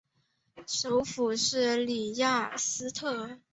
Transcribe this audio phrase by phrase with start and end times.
[0.65, 3.37] 首府的里雅斯特。